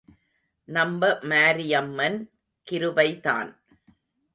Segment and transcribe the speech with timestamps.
[0.67, 2.19] நம்ப மாரியம்மன்
[2.71, 3.51] கிருபைதான்.